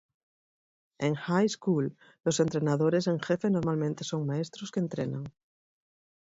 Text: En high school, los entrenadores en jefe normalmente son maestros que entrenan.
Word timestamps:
En 0.97 1.13
high 1.13 1.45
school, 1.47 1.95
los 2.23 2.39
entrenadores 2.39 3.05
en 3.05 3.19
jefe 3.19 3.51
normalmente 3.51 4.03
son 4.03 4.25
maestros 4.25 4.71
que 4.71 4.79
entrenan. 4.79 5.31